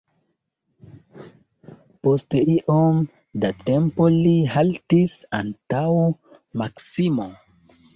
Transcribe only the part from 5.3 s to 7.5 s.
antaŭ Maksimo.